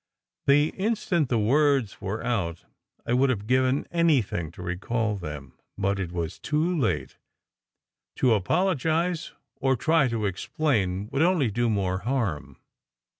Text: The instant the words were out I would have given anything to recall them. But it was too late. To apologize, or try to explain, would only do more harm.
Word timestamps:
The 0.47 0.69
instant 0.69 1.29
the 1.29 1.37
words 1.37 2.01
were 2.01 2.23
out 2.25 2.65
I 3.05 3.13
would 3.13 3.29
have 3.29 3.45
given 3.45 3.85
anything 3.91 4.49
to 4.53 4.63
recall 4.63 5.15
them. 5.15 5.53
But 5.77 5.99
it 5.99 6.11
was 6.11 6.39
too 6.39 6.75
late. 6.75 7.19
To 8.15 8.33
apologize, 8.33 9.33
or 9.57 9.75
try 9.75 10.07
to 10.07 10.25
explain, 10.25 11.07
would 11.11 11.21
only 11.21 11.51
do 11.51 11.69
more 11.69 11.99
harm. 11.99 12.57